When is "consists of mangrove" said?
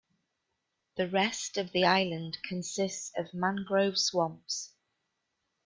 2.41-3.99